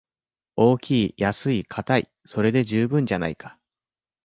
[0.55, 3.59] 大きい安いかたい、それで十分じゃないか